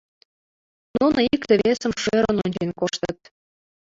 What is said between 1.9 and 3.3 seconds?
шӧрын ончен коштыт.